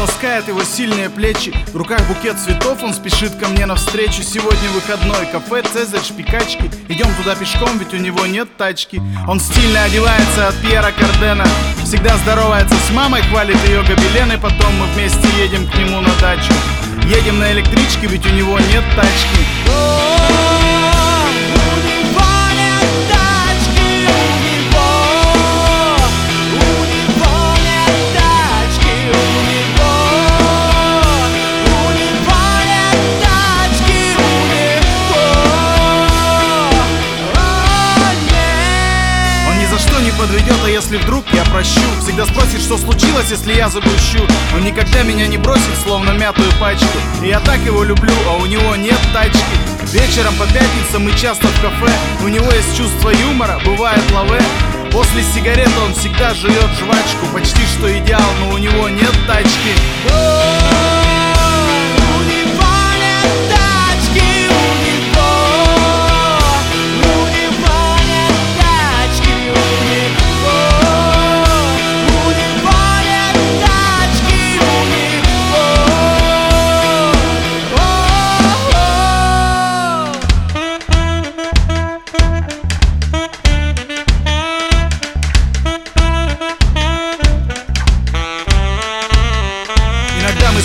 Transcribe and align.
ласкает 0.00 0.48
его 0.48 0.64
сильные 0.64 1.10
плечи. 1.10 1.54
В 1.72 1.76
руках 1.76 2.00
букет 2.08 2.38
цветов, 2.38 2.82
он 2.82 2.94
спешит 2.94 3.34
ко 3.36 3.48
мне 3.48 3.66
навстречу. 3.66 4.22
Сегодня 4.22 4.70
выходной, 4.70 5.26
кафе 5.26 5.62
Цезарь, 5.62 6.02
шпикачки 6.02 6.70
Идем 6.88 7.06
туда 7.14 7.34
пешком, 7.34 7.78
ведь 7.78 7.92
у 7.92 7.98
него 7.98 8.24
нет 8.26 8.48
тачки. 8.56 9.00
Он 9.28 9.38
стильно 9.38 9.84
одевается 9.84 10.48
от 10.48 10.56
Пьера 10.56 10.90
Кардена. 10.92 11.46
Всегда 11.84 12.16
здоровается 12.18 12.74
с 12.74 12.90
мамой, 12.92 13.22
хвалит 13.22 13.58
ее 13.68 13.82
гобелены. 13.82 14.38
Потом 14.38 14.74
мы 14.78 14.86
вместе 14.94 15.28
едем 15.38 15.68
к 15.68 15.74
нему 15.76 16.00
на 16.00 16.12
дачу. 16.20 16.52
Едем 17.04 17.38
на 17.38 17.52
электричке, 17.52 18.06
ведь 18.06 18.26
у 18.26 18.30
него 18.30 18.58
нет 18.58 18.84
тачки 18.96 20.19
подведет, 40.20 40.56
а 40.64 40.68
если 40.68 40.98
вдруг 40.98 41.24
я 41.32 41.44
прощу. 41.44 41.80
Всегда 42.02 42.26
спросит, 42.26 42.60
что 42.60 42.76
случилось, 42.76 43.30
если 43.30 43.54
я 43.54 43.70
загрущу 43.70 44.20
Он 44.54 44.62
никогда 44.64 45.02
меня 45.02 45.26
не 45.26 45.38
бросит, 45.38 45.74
словно 45.82 46.10
мятую 46.10 46.50
пачку. 46.60 46.98
И 47.22 47.28
я 47.28 47.40
так 47.40 47.58
его 47.60 47.82
люблю, 47.84 48.12
а 48.28 48.36
у 48.36 48.46
него 48.46 48.76
нет 48.76 48.98
тачки. 49.14 49.40
Вечером 49.92 50.34
по 50.34 50.44
пятницам 50.46 51.04
мы 51.04 51.12
часто 51.12 51.46
в 51.46 51.62
кафе. 51.62 51.92
У 52.22 52.28
него 52.28 52.50
есть 52.52 52.76
чувство 52.76 53.10
юмора, 53.10 53.60
бывает 53.64 54.02
лаве 54.12 54.42
После 54.92 55.22
сигареты 55.22 55.78
он 55.86 55.94
всегда 55.94 56.34
жует 56.34 56.70
жвачку. 56.78 57.26
Почти 57.32 57.62
что 57.78 57.90
идеал, 57.98 58.30
но 58.40 58.50
у 58.50 58.58
него 58.58 58.88
нет 58.88 59.14
тачки 59.26 60.99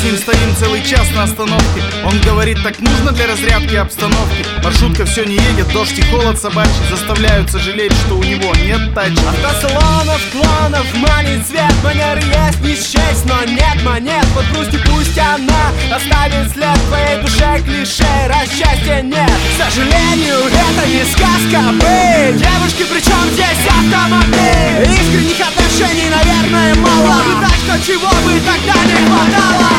с 0.00 0.04
ним 0.04 0.16
стоим 0.16 0.56
целый 0.56 0.82
час 0.82 1.06
на 1.14 1.24
остановке. 1.24 1.82
Он 2.04 2.18
говорит, 2.20 2.62
так 2.62 2.78
нужно 2.80 3.12
для 3.12 3.26
разрядки 3.26 3.74
обстановки. 3.74 4.46
Маршрутка 4.64 5.04
все 5.04 5.24
не 5.24 5.34
едет, 5.34 5.70
дождь 5.72 5.98
и 5.98 6.02
холод 6.02 6.40
собачий 6.40 6.70
Заставляют 6.88 7.50
сожалеть, 7.50 7.92
что 8.06 8.16
у 8.16 8.22
него 8.22 8.52
нет 8.64 8.94
тачки. 8.94 9.20
Автосалонов, 9.28 10.20
клонов, 10.32 10.86
манит 10.94 11.46
цвет 11.46 11.74
Манеры 11.84 12.22
есть 12.22 12.60
не 12.62 12.74
счесть, 12.74 13.26
но 13.26 13.44
нет 13.44 13.82
монет. 13.84 14.24
Вот 14.34 14.44
грусти 14.52 14.78
пусть 14.86 15.18
она 15.18 15.68
оставит 15.94 16.50
след 16.52 16.76
в 16.78 16.86
твоей 16.88 17.20
душе 17.20 17.62
клише 17.64 18.08
Раз 18.28 18.48
счастья 18.48 19.02
нет. 19.02 19.30
К 19.52 19.64
сожалению, 19.64 20.38
это 20.48 20.88
не 20.88 21.04
сказка 21.12 21.72
быть 21.76 22.40
Девушки, 22.40 22.84
причем 22.90 23.20
здесь 23.32 23.68
автомобиль? 23.68 24.96
Искренних 24.96 25.40
отношений, 25.40 26.08
наверное, 26.08 26.74
мало. 26.76 27.20
И 27.20 27.68
так, 27.68 27.84
чего 27.84 28.08
бы 28.08 28.40
тогда 28.40 28.84
не 28.84 29.06
хватало 29.06 29.69